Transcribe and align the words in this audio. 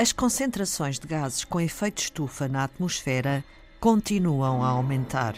As 0.00 0.12
concentrações 0.12 0.96
de 0.96 1.08
gases 1.08 1.42
com 1.42 1.60
efeito 1.60 1.98
estufa 1.98 2.46
na 2.46 2.62
atmosfera 2.62 3.44
continuam 3.80 4.62
a 4.62 4.68
aumentar. 4.68 5.34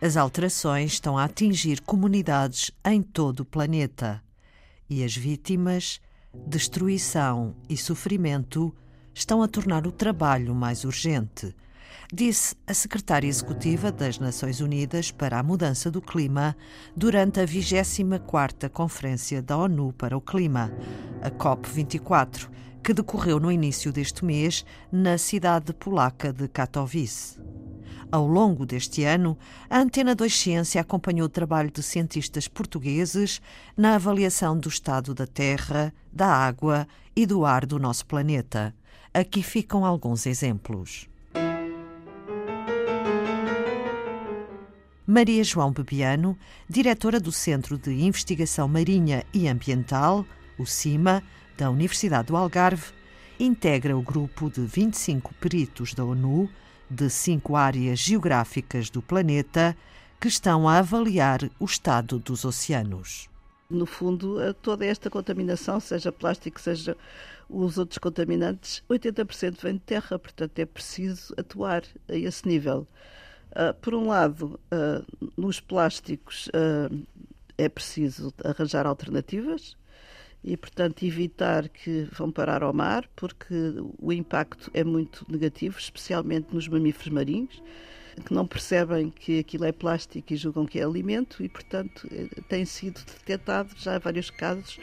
As 0.00 0.16
alterações 0.16 0.92
estão 0.92 1.18
a 1.18 1.24
atingir 1.24 1.80
comunidades 1.80 2.70
em 2.84 3.02
todo 3.02 3.40
o 3.40 3.44
planeta. 3.44 4.22
E 4.88 5.02
as 5.02 5.16
vítimas, 5.16 6.00
destruição 6.46 7.56
e 7.68 7.76
sofrimento 7.76 8.72
estão 9.12 9.42
a 9.42 9.48
tornar 9.48 9.84
o 9.88 9.90
trabalho 9.90 10.54
mais 10.54 10.84
urgente 10.84 11.52
disse 12.12 12.56
a 12.66 12.74
secretária 12.74 13.28
executiva 13.28 13.92
das 13.92 14.18
Nações 14.18 14.60
Unidas 14.60 15.12
para 15.12 15.38
a 15.38 15.42
Mudança 15.42 15.90
do 15.90 16.02
Clima 16.02 16.56
durante 16.96 17.38
a 17.38 17.44
24ª 17.44 18.68
Conferência 18.68 19.40
da 19.40 19.56
ONU 19.56 19.92
para 19.92 20.16
o 20.16 20.20
Clima, 20.20 20.72
a 21.22 21.30
COP24, 21.30 22.48
que 22.82 22.94
decorreu 22.94 23.38
no 23.38 23.52
início 23.52 23.92
deste 23.92 24.24
mês 24.24 24.64
na 24.90 25.18
cidade 25.18 25.72
polaca 25.72 26.32
de 26.32 26.48
Katowice. 26.48 27.38
Ao 28.12 28.26
longo 28.26 28.66
deste 28.66 29.04
ano, 29.04 29.38
a 29.68 29.78
Antena 29.78 30.14
2 30.14 30.34
Ciência 30.34 30.80
acompanhou 30.80 31.26
o 31.26 31.30
trabalho 31.30 31.70
de 31.70 31.82
cientistas 31.82 32.48
portugueses 32.48 33.40
na 33.76 33.94
avaliação 33.94 34.58
do 34.58 34.68
estado 34.68 35.14
da 35.14 35.26
terra, 35.26 35.94
da 36.12 36.26
água 36.26 36.88
e 37.14 37.24
do 37.24 37.44
ar 37.44 37.64
do 37.64 37.78
nosso 37.78 38.04
planeta. 38.06 38.74
Aqui 39.14 39.42
ficam 39.42 39.84
alguns 39.84 40.26
exemplos. 40.26 41.08
Maria 45.06 45.42
João 45.42 45.72
Bebiano, 45.72 46.38
diretora 46.68 47.18
do 47.18 47.32
Centro 47.32 47.76
de 47.76 47.92
Investigação 47.92 48.68
Marinha 48.68 49.24
e 49.34 49.48
Ambiental, 49.48 50.24
o 50.56 50.64
CIMA, 50.64 51.22
da 51.60 51.68
Universidade 51.68 52.28
do 52.28 52.36
Algarve, 52.38 52.90
integra 53.38 53.94
o 53.94 54.00
grupo 54.00 54.48
de 54.48 54.62
25 54.62 55.34
peritos 55.34 55.92
da 55.92 56.02
ONU 56.02 56.48
de 56.88 57.10
cinco 57.10 57.54
áreas 57.54 57.98
geográficas 57.98 58.88
do 58.88 59.02
planeta 59.02 59.76
que 60.18 60.26
estão 60.26 60.66
a 60.66 60.78
avaliar 60.78 61.50
o 61.58 61.66
estado 61.66 62.18
dos 62.18 62.46
oceanos. 62.46 63.28
No 63.68 63.84
fundo, 63.84 64.38
toda 64.62 64.86
esta 64.86 65.10
contaminação, 65.10 65.78
seja 65.80 66.10
plástico, 66.10 66.58
seja 66.58 66.96
os 67.46 67.76
outros 67.76 67.98
contaminantes, 67.98 68.82
80% 68.88 69.60
vem 69.60 69.74
de 69.74 69.80
terra, 69.80 70.18
portanto 70.18 70.58
é 70.58 70.64
preciso 70.64 71.34
atuar 71.36 71.82
a 72.08 72.16
esse 72.16 72.48
nível. 72.48 72.88
Uh, 73.50 73.74
por 73.82 73.92
um 73.92 74.08
lado, 74.08 74.58
uh, 74.72 75.30
nos 75.36 75.60
plásticos 75.60 76.48
uh, 76.48 77.06
é 77.58 77.68
preciso 77.68 78.32
arranjar 78.42 78.86
alternativas 78.86 79.78
e, 80.42 80.56
portanto, 80.56 81.04
evitar 81.04 81.68
que 81.68 82.08
vão 82.12 82.30
parar 82.30 82.62
ao 82.62 82.72
mar, 82.72 83.08
porque 83.14 83.54
o 83.98 84.12
impacto 84.12 84.70
é 84.72 84.82
muito 84.82 85.26
negativo, 85.28 85.78
especialmente 85.78 86.54
nos 86.54 86.66
mamíferos 86.66 87.12
marinhos, 87.12 87.62
que 88.24 88.34
não 88.34 88.46
percebem 88.46 89.10
que 89.10 89.38
aquilo 89.38 89.64
é 89.64 89.72
plástico 89.72 90.32
e 90.32 90.36
julgam 90.36 90.66
que 90.66 90.78
é 90.78 90.84
alimento, 90.84 91.42
e, 91.42 91.48
portanto, 91.48 92.08
eh, 92.10 92.28
tem 92.48 92.64
sido 92.64 93.00
detectado 93.04 93.70
já 93.76 93.98
vários 93.98 94.30
casos 94.30 94.78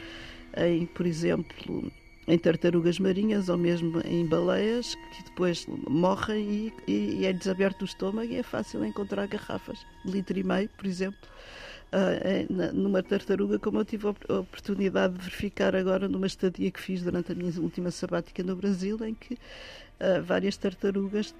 em, 0.56 0.86
por 0.86 1.06
exemplo, 1.06 1.92
em 2.26 2.38
tartarugas 2.38 2.98
marinhas 2.98 3.48
ou 3.48 3.56
mesmo 3.56 4.00
em 4.04 4.26
baleias 4.26 4.94
que 4.94 5.24
depois 5.24 5.66
morrem 5.88 6.72
e, 6.86 6.92
e, 6.92 7.26
é 7.26 7.32
desaberto 7.32 7.82
o 7.82 7.84
estômago 7.86 8.30
e 8.30 8.36
é 8.36 8.42
fácil 8.42 8.84
encontrar 8.84 9.26
garrafas 9.26 9.78
de 10.04 10.12
litro 10.12 10.38
e 10.38 10.44
meio, 10.44 10.68
por 10.76 10.86
exemplo, 10.86 11.28
numa 12.72 13.02
tartaruga, 13.02 13.58
como 13.58 13.78
eu 13.78 13.84
tive 13.84 14.06
a 14.06 14.34
oportunidade 14.40 15.14
de 15.14 15.20
verificar 15.20 15.74
agora 15.74 16.08
numa 16.08 16.26
estadia 16.26 16.70
que 16.70 16.80
fiz 16.80 17.02
durante 17.02 17.32
a 17.32 17.34
minha 17.34 17.52
última 17.60 17.90
sabática 17.90 18.42
no 18.42 18.54
Brasil, 18.54 18.98
em 19.04 19.14
que 19.14 19.34
uh, 19.34 20.22
várias 20.22 20.56
tartarugas 20.56 21.34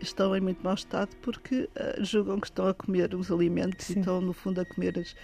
estão 0.00 0.36
em 0.36 0.40
muito 0.40 0.62
mau 0.62 0.74
estado 0.74 1.10
porque 1.22 1.68
uh, 1.76 2.04
julgam 2.04 2.38
que 2.38 2.46
estão 2.46 2.68
a 2.68 2.74
comer 2.74 3.14
os 3.14 3.30
alimentos 3.30 3.86
Sim. 3.86 3.94
e 3.94 3.98
estão, 4.00 4.20
no 4.20 4.32
fundo, 4.32 4.60
a 4.60 4.64
comer 4.64 4.98
as, 4.98 5.14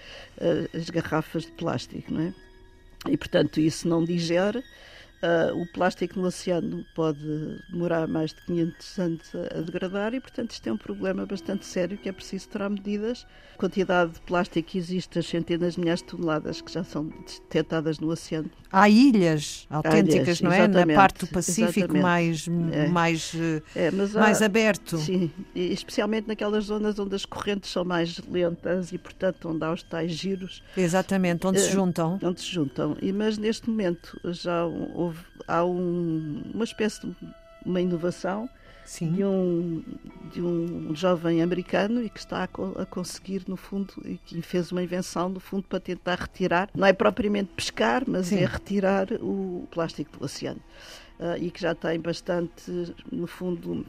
as 0.75 0.89
garrafas 0.89 1.45
de 1.45 1.53
plástico, 1.53 2.13
não 2.13 2.23
é? 2.23 2.35
E, 3.11 3.17
portanto, 3.17 3.61
isso 3.61 3.89
não 3.89 4.05
digere 4.05 4.63
Uh, 5.23 5.57
o 5.57 5.67
plástico 5.67 6.19
no 6.19 6.27
oceano 6.27 6.85
pode 6.97 7.21
demorar 7.71 8.09
mais 8.09 8.35
de 8.35 8.43
500 8.43 8.99
anos 8.99 9.33
a, 9.37 9.59
a, 9.59 9.61
degradar 9.61 10.15
e, 10.15 10.21
portanto, 10.21 10.51
isto 10.51 10.69
é 10.69 10.73
um 10.73 10.77
problema 10.77 11.25
bastante 11.25 11.65
sério 11.65 11.97
que 11.97 12.09
é 12.09 12.13
preciso 12.13 12.49
tomar 12.49 12.69
medidas. 12.69 13.25
A 13.55 13.57
quantidade 13.57 14.15
de 14.15 14.21
plástico 14.23 14.71
que 14.71 14.79
existe, 14.79 15.21
as 15.21 15.27
centenas 15.27 15.75
de 15.75 15.81
milhares 15.81 16.01
de 16.01 16.09
toneladas 16.09 16.61
que 16.61 16.73
já 16.73 16.83
são 16.83 17.05
detectadas 17.07 18.01
no 18.01 18.09
oceano. 18.09 18.51
Há 18.73 18.89
ilhas 18.89 19.67
autênticas, 19.71 20.41
ilhas, 20.41 20.41
não 20.41 20.53
é? 20.53 20.67
Na 20.67 20.87
parte 20.87 21.21
do 21.21 21.29
Pacífico 21.29 21.97
mais, 21.97 22.49
é. 22.73 22.89
mais, 22.89 23.33
é, 23.77 23.91
mais 23.93 24.43
aberto. 24.43 24.97
Sim, 24.99 25.31
e 25.55 25.73
especialmente 25.73 26.27
naquelas 26.27 26.65
zonas 26.65 26.99
onde 26.99 27.15
as 27.15 27.25
correntes 27.25 27.71
são 27.71 27.85
mais 27.85 28.19
lentas 28.29 28.93
e, 28.93 28.99
portanto, 28.99 29.49
onde 29.49 29.65
há 29.65 29.73
os 29.73 29.85
tais 29.85 30.11
giros. 30.11 30.65
Exatamente, 30.77 31.47
onde 31.47 31.61
se 31.61 31.69
eh, 31.69 31.73
juntam. 31.73 32.19
Onde 32.21 32.41
se 32.41 32.47
juntam. 32.47 32.97
E, 33.01 33.13
mas 33.13 33.39
neste 33.39 33.71
momento 33.71 34.19
já 34.25 34.65
houve 34.65 35.12
houve, 35.13 35.25
há 35.47 35.65
um, 35.65 36.43
uma 36.55 36.65
espécie 36.65 37.07
de 37.07 37.17
uma 37.65 37.81
inovação 37.81 38.49
de 39.01 39.25
um, 39.25 39.83
de 40.33 40.43
um 40.43 40.95
jovem 40.95 41.41
americano 41.41 42.03
e 42.03 42.11
que 42.11 42.19
está 42.19 42.43
a, 42.43 42.83
a, 42.83 42.87
conseguir, 42.87 43.45
no 43.47 43.57
fundo, 43.57 43.95
e 44.05 44.19
que 44.19 44.43
fez 44.43 44.73
uma 44.73 44.83
invenção, 44.83 45.29
no 45.29 45.41
fundo, 45.41 45.65
para 45.69 45.79
tentar 45.79 46.17
retirar, 46.17 46.69
não 46.75 46.87
é 46.87 46.93
propriamente 46.93 47.53
pescar, 47.55 48.03
mas 48.07 48.27
Sim. 48.27 48.39
é 48.39 48.47
retirar 48.47 49.07
o 49.21 49.69
plástico 49.71 50.19
do 50.19 50.25
oceano. 50.25 50.61
Uh, 51.19 51.37
e 51.39 51.51
que 51.51 51.61
já 51.61 51.75
tem 51.75 52.01
bastante, 52.01 52.95
no 53.11 53.27
fundo, 53.29 53.87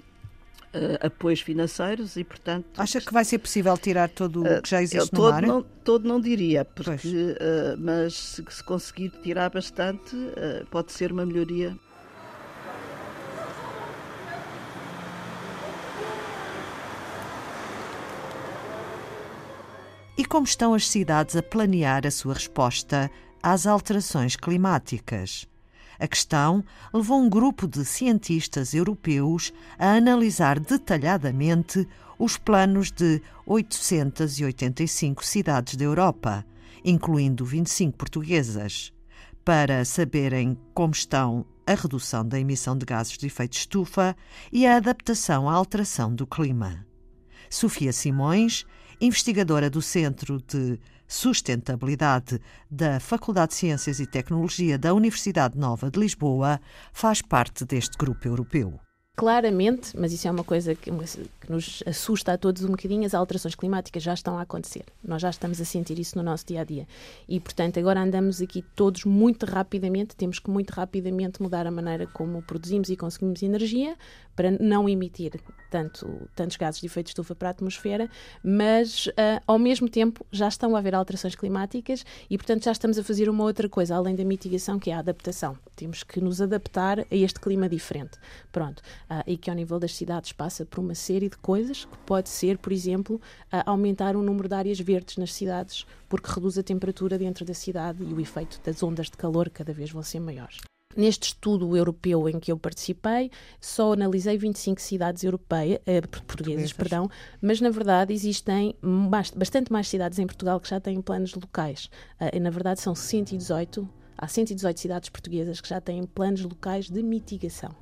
Uh, 0.73 1.05
apoios 1.05 1.39
financeiros 1.39 2.15
e, 2.17 2.23
portanto... 2.23 2.81
Acha 2.81 2.99
que 2.99 3.13
vai 3.13 3.23
ser 3.23 3.37
possível 3.37 3.77
tirar 3.77 4.09
todo 4.09 4.41
o 4.41 4.61
que 4.63 4.67
já 4.67 4.81
existe 4.81 5.05
uh, 5.05 5.11
todo 5.11 5.25
no 5.25 5.31
mar? 5.31 5.41
Não, 5.43 5.61
todo 5.83 6.07
não 6.07 6.19
diria, 6.19 6.65
porque, 6.65 7.07
uh, 7.07 7.77
mas 7.77 8.15
se, 8.15 8.43
se, 8.49 8.63
conseguir 8.63 9.11
tirar 9.21 9.51
bastante, 9.51 10.15
pode 10.71 10.91
ser 10.91 11.11
uma 11.11 11.27
melhoria. 11.27 11.77
E 20.17 20.25
como 20.25 20.45
estão 20.45 20.73
as 20.73 20.87
cidades 20.87 21.35
a 21.35 21.43
planear 21.43 22.05
a 22.05 22.11
sua 22.11 22.35
resposta 22.35 23.11
às 23.41 23.65
alterações 23.65 24.35
climáticas? 24.35 25.47
A 26.03 26.07
questão 26.07 26.65
levou 26.93 27.17
um 27.17 27.29
grupo 27.29 27.65
de 27.65 27.85
cientistas 27.85 28.73
europeus 28.73 29.53
a 29.79 29.93
analisar 29.93 30.59
detalhadamente 30.59 31.87
os 32.19 32.35
planos 32.35 32.91
de 32.91 33.21
885 33.45 35.25
cidades 35.25 35.77
da 35.77 35.85
Europa, 35.85 36.45
incluindo 36.83 37.45
25 37.45 37.97
portuguesas, 37.97 38.91
para 39.45 39.85
saberem 39.85 40.57
como 40.73 40.91
estão 40.91 41.45
a 41.65 41.73
redução 41.73 42.27
da 42.27 42.37
emissão 42.37 42.77
de 42.77 42.85
gases 42.85 43.17
de 43.17 43.27
efeito 43.27 43.53
estufa 43.53 44.13
e 44.51 44.67
a 44.67 44.75
adaptação 44.75 45.49
à 45.49 45.53
alteração 45.53 46.13
do 46.13 46.27
clima. 46.27 46.85
Sofia 47.49 47.93
Simões, 47.93 48.65
investigadora 48.99 49.69
do 49.69 49.81
Centro 49.81 50.43
de 50.45 50.77
Sustentabilidade 51.07 52.39
da 52.69 52.99
Faculdade 52.99 53.49
de 53.49 53.55
Ciências 53.57 53.99
e 53.99 54.05
Tecnologia 54.05 54.77
da 54.77 54.93
Universidade 54.93 55.57
Nova 55.57 55.89
de 55.89 55.99
Lisboa, 55.99 56.59
faz 56.91 57.21
parte 57.21 57.65
deste 57.65 57.97
grupo 57.97 58.27
europeu. 58.27 58.82
Claramente, 59.15 59.95
mas 59.95 60.11
isso 60.11 60.27
é 60.27 60.31
uma 60.31 60.43
coisa 60.43 60.73
que, 60.73 60.89
que, 60.89 61.51
nos 61.51 61.83
assusta 61.85 62.33
a 62.33 62.37
todos 62.37 62.63
um 62.63 62.71
bocadinho, 62.71 63.05
as 63.05 63.13
alterações 63.13 63.53
climáticas 63.53 64.01
já 64.01 64.11
estão 64.11 64.39
a 64.39 64.41
acontecer. 64.41 64.85
Nós 65.03 65.21
já 65.21 65.29
estamos 65.29 65.61
a 65.61 65.65
sentir 65.65 65.99
isso 65.99 66.17
no 66.17 66.23
nosso 66.23 66.47
dia 66.47 66.61
a 66.61 66.63
dia. 66.63 66.87
E, 67.29 67.39
portanto, 67.39 67.77
agora 67.77 68.01
andamos 68.01 68.41
aqui 68.41 68.63
todos 68.75 69.05
muito 69.05 69.45
rapidamente, 69.45 70.15
temos 70.15 70.39
que 70.39 70.49
muito 70.49 70.71
rapidamente 70.71 71.43
mudar 71.43 71.67
a 71.67 71.71
maneira 71.71 72.07
como 72.07 72.41
produzimos 72.41 72.89
e 72.89 72.97
consumimos 72.97 73.43
energia 73.43 73.95
para 74.35 74.49
não 74.49 74.89
emitir 74.89 75.39
tanto, 75.69 76.27
tantos 76.35 76.57
gases 76.57 76.81
de 76.81 76.87
efeito 76.87 77.05
de 77.05 77.11
estufa 77.11 77.35
para 77.35 77.49
a 77.49 77.51
atmosfera, 77.51 78.09
mas 78.43 79.05
uh, 79.07 79.41
ao 79.45 79.59
mesmo 79.59 79.87
tempo 79.87 80.25
já 80.31 80.47
estão 80.47 80.75
a 80.75 80.79
haver 80.79 80.95
alterações 80.95 81.35
climáticas 81.35 82.03
e, 82.27 82.35
portanto, 82.35 82.63
já 82.63 82.71
estamos 82.71 82.97
a 82.97 83.03
fazer 83.03 83.29
uma 83.29 83.43
outra 83.43 83.69
coisa 83.69 83.95
além 83.95 84.15
da 84.15 84.25
mitigação, 84.25 84.79
que 84.79 84.89
é 84.89 84.95
a 84.95 84.99
adaptação. 84.99 85.55
Temos 85.75 86.01
que 86.01 86.19
nos 86.19 86.41
adaptar 86.41 86.99
a 86.99 87.05
este 87.11 87.39
clima 87.39 87.69
diferente. 87.69 88.17
Pronto. 88.51 88.81
Uh, 89.13 89.21
e 89.27 89.37
que 89.37 89.49
ao 89.49 89.55
nível 89.55 89.79
das 89.79 89.93
cidades 89.93 90.31
passa 90.31 90.65
por 90.65 90.79
uma 90.79 90.95
série 90.95 91.29
de 91.29 91.37
coisas, 91.37 91.85
que 91.85 91.97
pode 91.99 92.29
ser, 92.29 92.57
por 92.57 92.71
exemplo, 92.71 93.17
uh, 93.17 93.61
aumentar 93.65 94.15
o 94.15 94.23
número 94.23 94.47
de 94.47 94.55
áreas 94.55 94.79
verdes 94.79 95.17
nas 95.17 95.33
cidades, 95.33 95.85
porque 96.09 96.31
reduz 96.31 96.57
a 96.57 96.63
temperatura 96.63 97.17
dentro 97.17 97.45
da 97.45 97.53
cidade 97.53 98.01
e 98.03 98.13
o 98.13 98.19
efeito 98.19 98.59
das 98.63 98.81
ondas 98.81 99.07
de 99.11 99.17
calor 99.17 99.49
cada 99.49 99.73
vez 99.73 99.91
vão 99.91 100.01
ser 100.01 100.19
maiores. 100.19 100.61
Neste 100.95 101.29
estudo 101.29 101.75
europeu 101.75 102.29
em 102.29 102.39
que 102.39 102.51
eu 102.51 102.57
participei, 102.57 103.31
só 103.59 103.93
analisei 103.93 104.37
25 104.37 104.79
cidades 104.79 105.23
europeias, 105.23 105.79
eh, 105.85 106.01
portuguesas, 106.01 106.71
perdão, 106.71 107.09
mas 107.41 107.59
na 107.59 107.69
verdade 107.69 108.13
existem 108.13 108.75
bastante 109.35 109.71
mais 109.71 109.87
cidades 109.87 110.19
em 110.19 110.27
Portugal 110.27 110.59
que 110.59 110.69
já 110.69 110.79
têm 110.79 111.01
planos 111.01 111.33
locais. 111.33 111.89
Eh, 112.19 112.39
na 112.39 112.51
verdade 112.51 112.79
são 112.79 112.93
118, 112.93 113.89
há 114.17 114.27
118 114.27 114.79
cidades 114.79 115.09
portuguesas 115.09 115.59
que 115.59 115.69
já 115.69 115.81
têm 115.81 116.03
planos 116.05 116.43
locais 116.43 116.89
de 116.89 117.01
mitigação. 117.01 117.75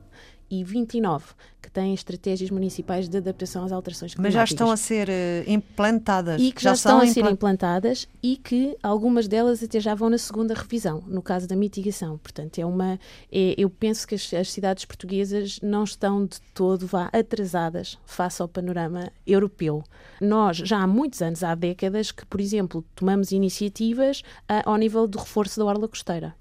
E 0.51 0.63
29 0.65 1.33
que 1.61 1.71
têm 1.71 1.93
estratégias 1.93 2.49
municipais 2.49 3.07
de 3.07 3.17
adaptação 3.17 3.63
às 3.63 3.71
alterações 3.71 4.13
climáticas. 4.13 4.41
Mas 4.41 4.49
já 4.49 4.53
estão 4.53 4.71
a 4.71 4.75
ser 4.77 5.07
uh, 5.07 5.49
implantadas. 5.49 6.41
E 6.41 6.51
que 6.51 6.61
já, 6.61 6.71
já 6.71 6.73
estão 6.73 6.99
a 6.99 7.07
ser 7.07 7.25
implantadas 7.25 8.07
e 8.21 8.35
que 8.35 8.75
algumas 8.83 9.27
delas 9.27 9.63
até 9.63 9.79
já 9.79 9.95
vão 9.95 10.09
na 10.09 10.17
segunda 10.17 10.53
revisão, 10.53 11.03
no 11.07 11.21
caso 11.21 11.47
da 11.47 11.55
mitigação. 11.55 12.17
Portanto, 12.17 12.59
é 12.59 12.65
uma. 12.65 12.99
É, 13.31 13.55
eu 13.57 13.69
penso 13.69 14.07
que 14.07 14.15
as, 14.15 14.33
as, 14.33 14.51
cidades 14.51 14.83
portuguesas 14.83 15.59
não 15.61 15.83
estão 15.83 16.25
de 16.25 16.41
todo 16.53 16.85
vá, 16.85 17.09
atrasadas 17.13 17.97
face 18.05 18.41
ao 18.41 18.47
panorama 18.47 19.11
europeu. 19.25 19.83
Nós, 20.19 20.57
já 20.57 20.79
há 20.79 20.87
muitos 20.87 21.21
anos, 21.21 21.43
há 21.43 21.55
décadas, 21.55 22.11
que, 22.11 22.25
por 22.25 22.41
exemplo, 22.41 22.83
tomamos 22.95 23.31
iniciativas 23.31 24.21
uh, 24.49 24.65
ao 24.65 24.75
nível 24.75 25.07
do 25.07 25.19
reforço 25.19 25.59
da 25.59 25.65
orla 25.65 25.87
costeira. 25.87 26.35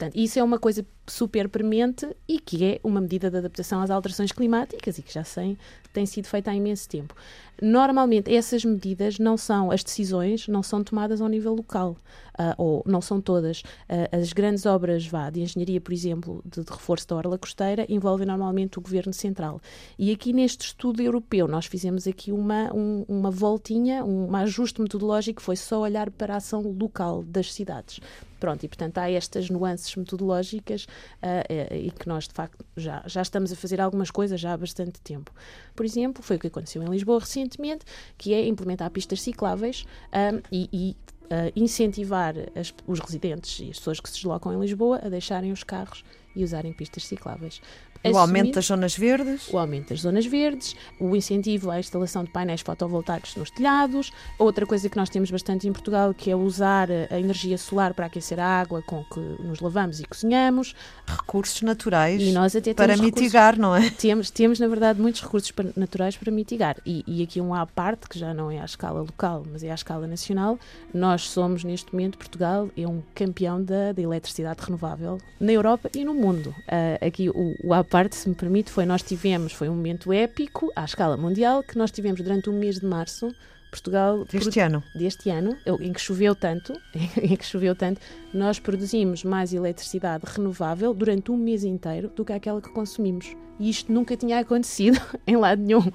Portanto, 0.00 0.16
isso 0.16 0.38
é 0.38 0.42
uma 0.42 0.58
coisa 0.58 0.84
super 1.10 1.48
premente 1.48 2.08
e 2.28 2.38
que 2.38 2.64
é 2.64 2.80
uma 2.82 3.00
medida 3.00 3.30
de 3.30 3.36
adaptação 3.36 3.80
às 3.82 3.90
alterações 3.90 4.32
climáticas 4.32 4.98
e 4.98 5.02
que 5.02 5.12
já 5.12 5.24
sei, 5.24 5.58
tem 5.92 6.06
sido 6.06 6.26
feita 6.26 6.50
há 6.50 6.54
imenso 6.54 6.88
tempo. 6.88 7.14
Normalmente, 7.60 8.34
essas 8.34 8.64
medidas 8.64 9.18
não 9.18 9.36
são, 9.36 9.70
as 9.70 9.84
decisões 9.84 10.48
não 10.48 10.62
são 10.62 10.82
tomadas 10.82 11.20
ao 11.20 11.28
nível 11.28 11.54
local, 11.54 11.96
uh, 12.38 12.54
ou 12.56 12.82
não 12.86 13.02
são 13.02 13.20
todas. 13.20 13.60
Uh, 13.60 14.16
as 14.18 14.32
grandes 14.32 14.64
obras 14.64 15.06
vá, 15.06 15.28
de 15.28 15.42
engenharia, 15.42 15.80
por 15.80 15.92
exemplo, 15.92 16.42
de, 16.44 16.64
de, 16.64 16.70
reforço 16.70 17.06
da 17.08 17.16
orla 17.16 17.36
costeira, 17.36 17.84
envolvem 17.88 18.26
normalmente 18.26 18.78
o 18.78 18.82
governo 18.82 19.12
central. 19.12 19.60
E 19.98 20.10
aqui 20.10 20.32
neste 20.32 20.66
estudo 20.66 21.02
europeu, 21.02 21.46
nós 21.46 21.66
fizemos 21.66 22.06
aqui 22.06 22.32
uma, 22.32 22.72
um, 22.74 23.04
uma 23.06 23.30
voltinha, 23.30 24.04
um 24.04 24.34
ajuste 24.36 24.80
metodológico 24.80 25.42
foi 25.42 25.56
só 25.56 25.80
olhar 25.80 26.10
para 26.10 26.34
a 26.34 26.36
ação 26.38 26.62
local 26.62 27.22
das 27.22 27.52
cidades. 27.52 28.00
Pronto, 28.40 28.64
e 28.64 28.68
portanto 28.68 28.96
há 28.96 29.10
estas 29.10 29.50
nuances 29.50 29.94
metodológicas 29.94 30.86
uh, 31.22 31.74
e 31.74 31.90
que 31.90 32.08
nós, 32.08 32.26
de 32.26 32.34
facto, 32.34 32.64
já, 32.76 33.02
já 33.06 33.22
estamos 33.22 33.52
a 33.52 33.56
fazer 33.56 33.80
algumas 33.80 34.10
coisas 34.10 34.40
já 34.40 34.52
há 34.52 34.56
bastante 34.56 35.00
tempo. 35.00 35.32
Por 35.74 35.84
exemplo, 35.84 36.22
foi 36.22 36.36
o 36.36 36.38
que 36.38 36.46
aconteceu 36.46 36.82
em 36.82 36.86
Lisboa 36.86 37.20
recentemente, 37.20 37.84
que 38.16 38.34
é 38.34 38.46
implementar 38.46 38.90
pistas 38.90 39.20
cicláveis 39.22 39.84
um, 40.12 40.40
e, 40.50 40.68
e 40.72 40.96
uh, 41.24 41.52
incentivar 41.54 42.34
as, 42.54 42.74
os 42.86 42.98
residentes 43.00 43.60
e 43.60 43.70
as 43.70 43.78
pessoas 43.78 44.00
que 44.00 44.08
se 44.08 44.16
deslocam 44.16 44.52
em 44.52 44.60
Lisboa 44.60 45.00
a 45.02 45.08
deixarem 45.08 45.52
os 45.52 45.62
carros 45.62 46.04
e 46.34 46.44
usarem 46.44 46.72
pistas 46.72 47.06
cicláveis. 47.06 47.60
O 48.02 48.16
aumento 48.16 48.54
das 48.54 48.66
zonas 48.66 48.96
verdes? 48.96 49.48
O 49.52 49.58
aumento 49.58 49.90
das 49.90 50.00
zonas 50.00 50.24
verdes, 50.24 50.74
o 50.98 51.14
incentivo 51.14 51.70
à 51.70 51.78
instalação 51.78 52.24
de 52.24 52.30
painéis 52.30 52.62
fotovoltaicos 52.62 53.36
nos 53.36 53.50
telhados. 53.50 54.10
Outra 54.38 54.64
coisa 54.64 54.88
que 54.88 54.96
nós 54.96 55.10
temos 55.10 55.30
bastante 55.30 55.68
em 55.68 55.72
Portugal, 55.72 56.14
que 56.14 56.30
é 56.30 56.36
usar 56.36 56.88
a 56.90 57.20
energia 57.20 57.58
solar 57.58 57.92
para 57.92 58.06
aquecer 58.06 58.40
a 58.40 58.46
água 58.46 58.82
com 58.82 59.04
que 59.04 59.20
nos 59.42 59.60
lavamos 59.60 60.00
e 60.00 60.04
cozinhamos. 60.04 60.74
Recursos 61.06 61.60
naturais 61.60 62.22
e 62.22 62.32
nós 62.32 62.56
até 62.56 62.72
para 62.72 62.96
mitigar, 62.96 63.58
não 63.58 63.76
é? 63.76 63.90
Temos, 63.90 64.30
temos, 64.30 64.58
na 64.58 64.66
verdade, 64.66 64.98
muitos 64.98 65.20
recursos 65.20 65.52
naturais 65.76 66.16
para 66.16 66.32
mitigar. 66.32 66.76
E, 66.86 67.04
e 67.06 67.22
aqui 67.22 67.38
um 67.38 67.54
à 67.54 67.66
parte, 67.66 68.08
que 68.08 68.18
já 68.18 68.32
não 68.32 68.50
é 68.50 68.60
à 68.60 68.64
escala 68.64 69.00
local, 69.00 69.44
mas 69.50 69.62
é 69.62 69.70
à 69.70 69.74
escala 69.74 70.06
nacional. 70.06 70.58
Nós 70.94 71.28
somos, 71.28 71.64
neste 71.64 71.92
momento, 71.92 72.16
Portugal 72.16 72.70
é 72.76 72.86
um 72.86 73.02
campeão 73.14 73.62
da, 73.62 73.92
da 73.92 74.00
eletricidade 74.00 74.62
renovável 74.64 75.18
na 75.38 75.52
Europa 75.52 75.90
e 75.94 76.02
no 76.02 76.14
mundo. 76.14 76.54
Uh, 76.60 77.06
aqui 77.06 77.28
o, 77.28 77.54
o 77.62 77.74
parte, 77.90 78.14
se 78.14 78.28
me 78.28 78.36
permite, 78.36 78.70
foi 78.70 78.86
nós 78.86 79.02
tivemos, 79.02 79.52
foi 79.52 79.68
um 79.68 79.74
momento 79.74 80.12
épico 80.12 80.72
à 80.76 80.84
escala 80.84 81.16
mundial 81.16 81.60
que 81.60 81.76
nós 81.76 81.90
tivemos 81.90 82.20
durante 82.20 82.48
o 82.48 82.52
mês 82.52 82.78
de 82.78 82.86
março. 82.86 83.34
Portugal 83.68 84.24
deste 84.24 84.58
ano, 84.58 84.82
deste 84.94 85.30
ano, 85.30 85.56
em 85.80 85.92
que 85.92 86.00
choveu 86.00 86.34
tanto, 86.34 86.72
em 87.22 87.36
que 87.36 87.44
choveu 87.44 87.74
tanto, 87.74 88.00
nós 88.34 88.58
produzimos 88.58 89.22
mais 89.22 89.52
eletricidade 89.52 90.24
renovável 90.26 90.92
durante 90.92 91.30
um 91.30 91.36
mês 91.36 91.62
inteiro 91.62 92.08
do 92.08 92.24
que 92.24 92.32
aquela 92.32 92.60
que 92.60 92.68
consumimos. 92.70 93.36
E 93.60 93.70
isto 93.70 93.92
nunca 93.92 94.16
tinha 94.16 94.40
acontecido 94.40 95.00
em 95.26 95.36
lado 95.36 95.62
nenhum. 95.62 95.88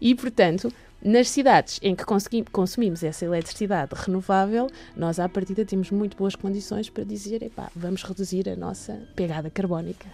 E 0.00 0.16
portanto, 0.16 0.72
nas 1.00 1.28
cidades 1.28 1.78
em 1.82 1.94
que 1.94 2.04
consumimos 2.50 3.04
essa 3.04 3.24
eletricidade 3.24 3.92
renovável, 3.94 4.68
nós 4.96 5.20
à 5.20 5.28
partida 5.28 5.64
temos 5.64 5.90
muito 5.90 6.16
boas 6.16 6.34
condições 6.34 6.90
para 6.90 7.04
dizer, 7.04 7.42
epá, 7.42 7.70
vamos 7.74 8.02
reduzir 8.02 8.48
a 8.48 8.56
nossa 8.56 9.00
pegada 9.14 9.48
carbónica. 9.48 10.08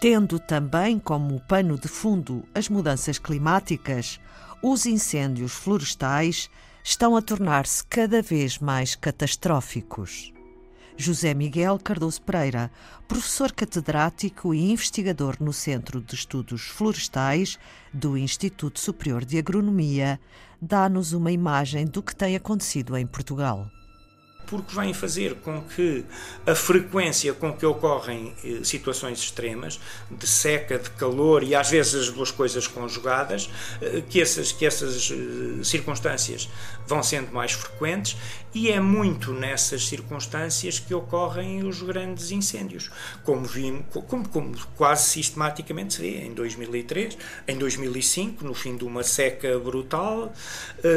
Tendo 0.00 0.38
também 0.38 0.96
como 0.96 1.40
pano 1.40 1.76
de 1.76 1.88
fundo 1.88 2.44
as 2.54 2.68
mudanças 2.68 3.18
climáticas, 3.18 4.20
os 4.62 4.86
incêndios 4.86 5.52
florestais 5.52 6.48
estão 6.84 7.16
a 7.16 7.22
tornar-se 7.22 7.82
cada 7.84 8.22
vez 8.22 8.60
mais 8.60 8.94
catastróficos. 8.94 10.32
José 10.96 11.34
Miguel 11.34 11.80
Cardoso 11.82 12.22
Pereira, 12.22 12.70
professor 13.08 13.50
catedrático 13.50 14.54
e 14.54 14.70
investigador 14.70 15.36
no 15.40 15.52
Centro 15.52 16.00
de 16.00 16.14
Estudos 16.14 16.62
Florestais 16.62 17.58
do 17.92 18.16
Instituto 18.16 18.78
Superior 18.78 19.24
de 19.24 19.36
Agronomia, 19.36 20.20
dá-nos 20.62 21.12
uma 21.12 21.32
imagem 21.32 21.86
do 21.86 22.04
que 22.04 22.14
tem 22.14 22.36
acontecido 22.36 22.96
em 22.96 23.06
Portugal 23.06 23.68
porque 24.48 24.74
vem 24.74 24.92
fazer 24.94 25.34
com 25.36 25.60
que 25.62 26.04
a 26.46 26.54
frequência 26.54 27.32
com 27.34 27.52
que 27.52 27.64
ocorrem 27.66 28.34
eh, 28.42 28.60
situações 28.64 29.18
extremas, 29.18 29.78
de 30.10 30.26
seca, 30.26 30.78
de 30.78 30.90
calor 30.90 31.42
e 31.42 31.54
às 31.54 31.70
vezes 31.70 31.94
as 31.94 32.10
duas 32.10 32.30
coisas 32.30 32.66
conjugadas, 32.66 33.50
eh, 33.80 34.02
que 34.08 34.20
essas, 34.20 34.50
que 34.50 34.64
essas 34.64 35.10
eh, 35.10 35.62
circunstâncias 35.62 36.48
vão 36.86 37.02
sendo 37.02 37.32
mais 37.32 37.52
frequentes 37.52 38.16
e 38.54 38.70
é 38.70 38.80
muito 38.80 39.32
nessas 39.32 39.86
circunstâncias 39.86 40.78
que 40.78 40.94
ocorrem 40.94 41.62
os 41.66 41.82
grandes 41.82 42.30
incêndios, 42.30 42.90
como 43.22 43.44
vimos, 43.44 43.84
como, 44.08 44.26
como 44.26 44.56
quase 44.74 45.04
sistematicamente 45.10 45.94
se 45.94 46.00
vê 46.00 46.24
em 46.24 46.32
2003, 46.32 47.18
em 47.46 47.58
2005, 47.58 48.42
no 48.44 48.54
fim 48.54 48.76
de 48.76 48.84
uma 48.84 49.02
seca 49.02 49.58
brutal, 49.58 50.32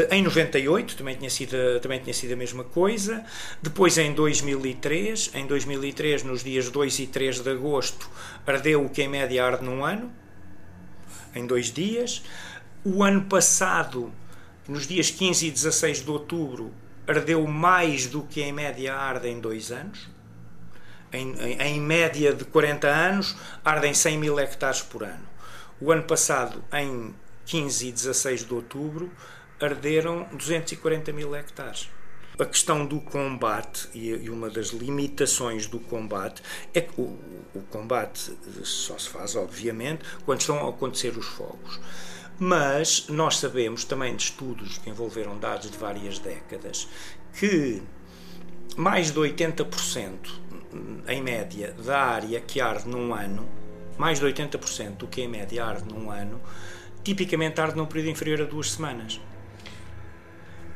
em 0.10 0.24
98 0.24 0.96
também 0.96 1.16
tinha 1.18 1.30
sido, 1.30 1.58
também 1.82 2.00
tinha 2.00 2.14
sido 2.14 2.32
a 2.32 2.38
mesma 2.38 2.64
coisa, 2.64 3.24
depois, 3.62 3.98
em 4.00 4.12
2003, 4.14 5.32
em 5.36 5.46
2003, 5.46 6.24
nos 6.24 6.44
dias 6.44 6.70
2 6.70 7.00
e 7.00 7.08
3 7.08 7.42
de 7.42 7.50
agosto, 7.52 8.10
ardeu 8.46 8.84
o 8.84 8.90
que 8.90 9.04
em 9.04 9.08
média 9.08 9.46
arde 9.46 9.64
num 9.64 9.86
ano, 9.86 10.12
em 11.36 11.46
dois 11.46 11.72
dias. 11.72 12.24
O 12.84 13.04
ano 13.04 13.26
passado, 13.26 14.12
nos 14.68 14.88
dias 14.88 15.12
15 15.12 15.46
e 15.46 15.52
16 15.52 16.04
de 16.04 16.10
outubro, 16.10 16.74
ardeu 17.08 17.46
mais 17.46 18.08
do 18.08 18.24
que 18.24 18.42
em 18.42 18.52
média 18.52 18.96
arde 18.96 19.28
em 19.28 19.40
dois 19.40 19.72
anos. 19.72 20.10
Em, 21.14 21.34
em, 21.40 21.62
em 21.62 21.80
média 21.80 22.34
de 22.34 22.44
40 22.46 22.88
anos, 22.88 23.38
ardem 23.64 23.94
100 23.94 24.18
mil 24.18 24.40
hectares 24.40 24.82
por 24.82 25.04
ano. 25.04 25.30
O 25.80 25.92
ano 25.92 26.04
passado, 26.04 26.64
em 26.74 27.14
15 27.46 27.88
e 27.88 27.92
16 27.92 28.46
de 28.46 28.54
outubro, 28.56 29.12
arderam 29.60 30.28
240 30.34 31.12
mil 31.12 31.36
hectares 31.36 31.90
a 32.42 32.46
questão 32.46 32.86
do 32.86 33.00
combate 33.00 33.88
e 33.94 34.28
uma 34.30 34.50
das 34.50 34.70
limitações 34.70 35.68
do 35.68 35.80
combate 35.80 36.42
é 36.74 36.82
que 36.82 37.00
o, 37.00 37.16
o 37.54 37.62
combate 37.70 38.36
só 38.64 38.98
se 38.98 39.10
faz, 39.10 39.36
obviamente, 39.36 40.04
quando 40.26 40.42
estão 40.42 40.66
a 40.66 40.70
acontecer 40.70 41.16
os 41.16 41.28
fogos. 41.28 41.80
Mas 42.40 43.06
nós 43.10 43.38
sabemos 43.38 43.86
também 43.86 44.16
de 44.16 44.24
estudos 44.24 44.80
que 44.80 44.90
envolveram 44.90 45.38
dados 45.38 45.70
de 45.70 45.78
várias 45.78 46.18
décadas 46.18 46.88
que 47.38 47.84
mais 48.76 49.12
de 49.12 49.20
80% 49.20 50.16
em 51.08 51.22
média 51.22 51.76
da 51.86 52.00
área 52.00 52.42
que 52.42 52.60
arde 52.60 52.88
num 52.88 53.14
ano, 53.14 53.48
mais 54.00 54.20
de 54.20 54.26
80% 54.26 54.98
do 54.98 55.08
que 55.08 55.22
em 55.22 55.28
média 55.28 55.64
arde 55.64 55.94
num 55.94 56.10
ano, 56.10 56.42
tipicamente 57.04 57.62
arde 57.62 57.78
num 57.78 57.86
período 57.86 58.10
inferior 58.10 58.42
a 58.42 58.46
duas 58.46 58.72
semanas. 58.72 59.20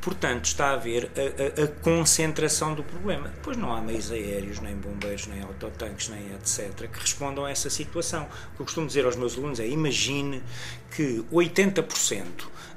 Portanto, 0.05 0.45
está 0.45 0.67
a 0.67 0.73
haver 0.73 1.09
a, 1.15 1.61
a, 1.61 1.63
a, 1.63 1.67
concentração 1.67 2.75
do 2.75 2.83
problema. 2.83 3.29
Depois 3.29 3.57
não 3.57 3.73
há 3.73 3.81
meios 3.81 4.11
aéreos, 4.11 4.59
nem 4.59 4.75
bombeiros, 4.75 5.25
nem 5.25 5.41
autotanques, 5.41 6.09
nem 6.09 6.31
etc., 6.35 6.87
que 6.87 6.99
respondam 6.99 7.43
a 7.43 7.49
essa 7.49 7.71
situação. 7.71 8.25
O 8.53 8.55
que 8.55 8.61
eu 8.61 8.65
costumo 8.65 8.85
dizer 8.85 9.03
aos 9.03 9.15
meus 9.15 9.35
alunos 9.35 9.59
é: 9.59 9.67
imagine 9.67 10.43
que 10.95 11.25
80% 11.33 12.23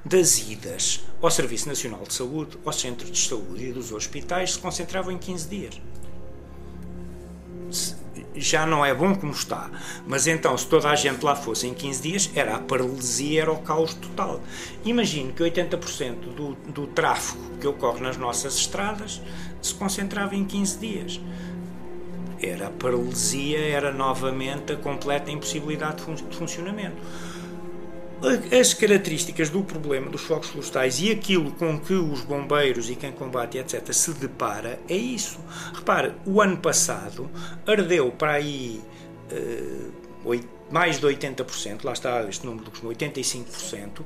das 0.03 0.39
idas 0.39 1.05
ao 1.21 1.31
Serviço 1.31 1.69
Nacional 1.69 2.03
de 2.05 2.15
Saúde, 2.15 2.57
aos 2.65 2.81
centros 2.81 3.11
de 3.11 3.29
saúde 3.29 3.67
e 3.67 3.73
dos 3.73 3.93
hospitais 3.93 4.55
se 4.55 4.59
concentravam 4.59 5.13
em 5.13 5.19
15 5.19 5.49
dias 5.51 5.81
já 8.39 8.67
não 8.67 8.85
é 8.85 8.95
bom 8.95 9.15
como 9.15 9.33
está. 9.33 9.71
Mas 10.07 10.27
então, 10.27 10.57
se 10.57 10.67
toda 10.67 10.89
a 10.89 10.97
gente 10.97 11.25
lá 11.25 11.35
fosse 11.35 11.67
em 11.67 11.75
15 11.75 12.03
dias, 12.03 12.31
era 12.35 12.57
a 12.57 12.59
paralisia, 12.59 13.43
era 13.43 13.53
o 13.53 13.59
caos 13.59 13.95
total. 13.95 14.41
Imagino 14.85 15.33
que 15.33 15.43
80% 15.43 16.15
do, 16.35 16.55
do 16.71 16.87
tráfego 16.87 17.59
que 17.61 17.67
ocorre 17.67 18.01
nas 18.01 18.17
nossas 18.17 18.57
estradas 18.57 19.21
se 19.61 19.75
concentrava 19.75 20.35
em 20.35 20.45
15 20.45 20.79
dias. 20.79 21.21
Era 22.41 22.69
a 22.69 22.71
paralisia, 22.71 23.59
era 23.59 23.93
novamente 23.93 24.73
a 24.73 24.77
completa 24.77 25.31
impossibilidade 25.31 25.97
de, 25.97 26.03
fun 26.03 26.15
de 26.15 26.37
funcionamento. 26.37 26.97
As 28.59 28.75
características 28.75 29.51
do 29.51 29.63
problema 29.63 30.11
dos 30.11 30.23
fogos 30.23 30.49
florestais 30.49 31.01
e 31.01 31.11
aquilo 31.11 31.53
com 31.53 31.79
que 31.79 31.95
os 31.95 32.21
bombeiros 32.23 32.91
e 32.91 32.97
quem 32.97 33.13
combate, 33.13 33.59
etc., 33.59 33.93
se 33.93 34.13
depara 34.13 34.79
é 34.89 34.97
isso. 34.97 35.39
Repare, 35.75 36.15
o 36.27 36.41
ano 36.41 36.57
passado 36.57 37.31
ardeu 37.67 38.11
para 38.11 38.33
aí 38.33 38.81
uh, 39.31 40.08
mais 40.71 40.99
de 41.01 41.07
80%, 41.07 41.85
lá 41.85 41.93
está 41.93 42.23
este 42.29 42.45
número 42.45 42.71
dos 42.71 42.81
85%, 42.81 44.03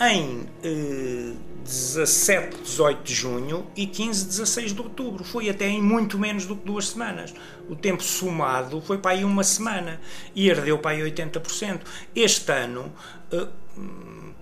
em 0.00 0.40
uh, 0.64 1.36
17, 1.62 2.62
18 2.62 3.02
de 3.02 3.14
junho 3.14 3.66
e 3.76 3.86
15, 3.86 4.26
16 4.26 4.72
de 4.72 4.80
outubro. 4.80 5.24
Foi 5.24 5.50
até 5.50 5.68
em 5.68 5.82
muito 5.82 6.18
menos 6.18 6.46
do 6.46 6.56
que 6.56 6.64
duas 6.64 6.88
semanas. 6.88 7.34
O 7.68 7.76
tempo 7.76 8.02
somado 8.02 8.80
foi 8.80 8.98
para 8.98 9.12
aí 9.12 9.24
uma 9.24 9.44
semana 9.44 10.00
e 10.34 10.50
ardeu 10.50 10.78
para 10.78 10.92
aí 10.92 11.02
80%. 11.02 11.80
Este 12.14 12.52
ano, 12.52 12.92
uh, 13.32 13.48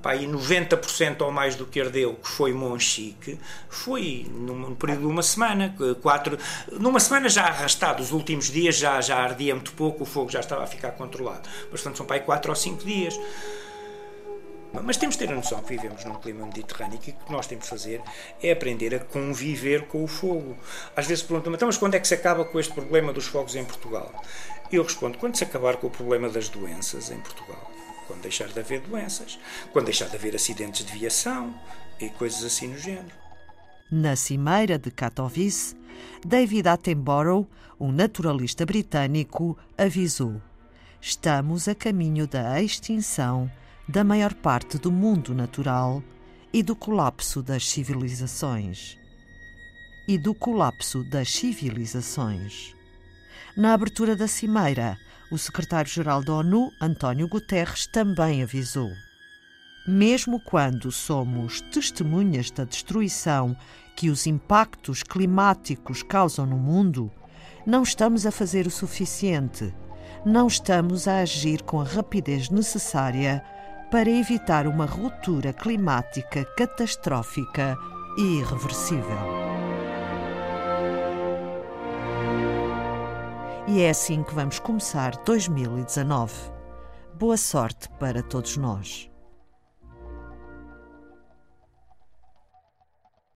aí 0.05 0.26
90% 0.26 1.23
ou 1.23 1.33
mais 1.33 1.55
do 1.55 1.67
que 1.67 1.81
ardeu, 1.81 2.14
que 2.14 2.29
foi 2.29 2.53
Monchique, 2.53 3.38
foi 3.69 4.26
num 4.31 4.75
período 4.75 5.00
de 5.00 5.07
uma 5.07 5.23
semana, 5.23 5.75
quatro, 6.03 6.38
numa 6.73 7.00
semana 7.00 7.29
já 7.29 7.45
arrastado, 7.45 8.03
os 8.03 8.12
últimos 8.12 8.50
dias 8.50 8.76
já, 8.76 9.00
já 9.00 9.17
ardia 9.17 9.55
muito 9.55 9.73
pouco, 9.73 10.03
o 10.03 10.07
fogo 10.07 10.31
já 10.31 10.41
estava 10.41 10.64
a 10.64 10.67
ficar 10.67 10.93
controlado. 10.93 11.49
Portanto, 11.71 11.97
são 11.97 12.07
para 12.07 12.17
aí 12.17 12.23
4 12.23 12.50
ou 12.50 12.57
5 12.57 12.85
dias. 12.85 13.19
Mas 14.83 14.97
temos 14.97 15.17
de 15.17 15.25
ter 15.25 15.33
a 15.33 15.37
noção 15.37 15.62
que 15.62 15.76
vivemos 15.76 16.05
num 16.05 16.17
clima 16.17 16.45
mediterrâneo 16.47 16.97
e 16.97 16.99
que 16.99 17.11
o 17.12 17.14
que 17.14 17.33
nós 17.33 17.47
temos 17.47 17.64
de 17.64 17.71
fazer 17.71 18.03
é 18.43 18.50
aprender 18.50 18.93
a 18.93 18.99
conviver 18.99 19.87
com 19.87 20.03
o 20.03 20.09
fogo. 20.09 20.57
Às 20.97 21.07
vezes 21.07 21.23
perguntam-me, 21.23 21.55
então, 21.57 21.69
mas 21.69 21.79
quando 21.79 21.95
é 21.95 22.00
que 22.00 22.09
se 22.09 22.14
acaba 22.14 22.45
com 22.45 22.59
este 22.59 22.73
problema 22.73 23.12
dos 23.12 23.26
fogos 23.26 23.55
em 23.55 23.64
Portugal? 23.64 24.12
Eu 24.73 24.83
respondo, 24.83 25.17
quando 25.17 25.37
se 25.37 25.45
acabar 25.45 25.76
com 25.76 25.87
o 25.87 25.91
problema 25.91 26.29
das 26.29 26.49
doenças 26.49 27.09
em 27.12 27.21
Portugal. 27.21 27.74
Quando 28.06 28.23
deixar 28.23 28.49
de 28.49 28.58
haver 28.58 28.80
doenças, 28.80 29.38
quando 29.73 29.87
deixar 29.87 30.08
de 30.08 30.16
haver 30.16 30.34
acidentes 30.34 30.84
de 30.84 30.92
viação 30.92 31.54
e 32.00 32.08
coisas 32.08 32.44
assim 32.44 32.68
no 32.68 32.78
género. 32.78 33.14
Na 33.90 34.16
cimeira 34.16 34.78
de 34.78 34.90
Katowice, 34.90 35.76
David 36.25 36.68
Attenborough, 36.68 37.46
um 37.78 37.92
naturalista 37.92 38.64
britânico, 38.66 39.56
avisou: 39.76 40.40
Estamos 41.00 41.68
a 41.68 41.75
caminho 41.75 42.26
da 42.26 42.61
extinção 42.62 43.50
da 43.87 44.02
maior 44.02 44.32
parte 44.32 44.78
do 44.78 44.90
mundo 44.90 45.34
natural 45.34 46.02
e 46.52 46.62
do 46.62 46.75
colapso 46.75 47.42
das 47.42 47.68
civilizações. 47.68 48.99
E 50.08 50.18
do 50.18 50.34
colapso 50.34 51.02
das 51.04 51.30
civilizações. 51.30 52.75
Na 53.56 53.75
abertura 53.75 54.16
da 54.16 54.26
cimeira, 54.26 54.99
o 55.35 55.38
secretário-geral 55.38 56.23
da 56.23 56.33
ONU, 56.35 56.73
António 56.81 57.26
Guterres, 57.26 57.88
também 57.88 58.41
avisou. 58.41 58.93
Mesmo 59.85 60.38
quando 60.38 60.93
somos 60.93 61.61
testemunhas 61.61 62.53
da 62.53 62.62
destruição 62.62 63.57
que 63.97 64.11
os 64.11 64.29
impactos 64.29 65.03
climáticos 65.03 66.05
causam 66.05 66.47
no 66.47 66.57
mundo, 66.57 67.11
não 67.67 67.83
estamos 67.83 68.25
a 68.26 68.31
fazer 68.31 68.64
o 68.64 68.71
suficiente. 68.71 69.75
Não 70.25 70.47
estamos 70.47 71.09
a 71.09 71.19
agir 71.19 71.62
com 71.62 71.81
a 71.81 71.85
rapidez 71.85 72.49
necessária 72.49 73.45
para 73.91 74.09
evitar 74.09 74.69
uma 74.69 74.87
ruptura 74.87 75.53
climática 75.53 76.45
catastrófica 76.57 77.76
e 78.17 78.38
irreversível. 78.38 79.74
E 83.66 83.80
é 83.80 83.88
assim 83.88 84.23
que 84.23 84.35
vamos 84.35 84.59
começar 84.59 85.16
2019. 85.25 86.35
Boa 87.14 87.38
sorte 87.38 87.88
para 87.99 88.23
todos 88.23 88.59
nós. 88.59 89.11